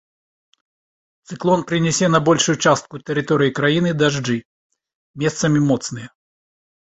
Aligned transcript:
Цыклон 1.33 1.61
прынясе 1.71 2.07
на 2.15 2.21
большую 2.29 2.55
частку 2.69 3.01
тэрыторыі 3.09 3.51
краіны 3.59 3.89
дажджы, 4.01 4.37
месцамі 5.27 5.59
моцныя. 5.69 6.09